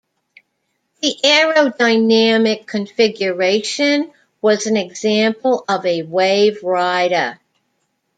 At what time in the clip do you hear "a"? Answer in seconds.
5.85-6.01